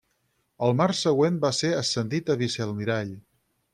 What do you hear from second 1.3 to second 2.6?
va ser ascendit a